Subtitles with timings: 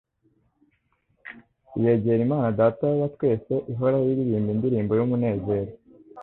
[1.83, 5.71] Yegera Imana Data wa twese ihora iririmba indirimbo y'umunezero,